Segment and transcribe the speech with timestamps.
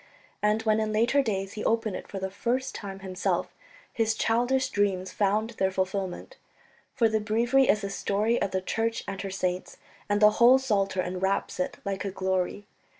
[0.41, 3.53] And when in later days he opened it for the first time himself
[3.93, 6.37] his childish dreams found their fulfilment.
[6.95, 9.77] For the Breviary is the story of the Church and her saints,
[10.09, 12.65] and the whole Psalter enwraps it like a glory.